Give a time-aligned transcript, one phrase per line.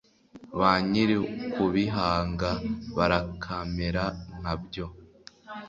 [0.59, 2.49] Ba nyir’ukubihanga
[2.97, 4.03] barakamera
[4.39, 4.85] nka byo